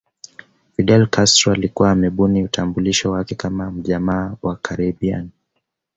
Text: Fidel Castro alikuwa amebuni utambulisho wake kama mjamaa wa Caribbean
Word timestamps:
Fidel 0.75 1.07
Castro 1.09 1.51
alikuwa 1.53 1.91
amebuni 1.91 2.43
utambulisho 2.43 3.11
wake 3.11 3.35
kama 3.35 3.71
mjamaa 3.71 4.35
wa 4.41 4.55
Caribbean 4.55 5.29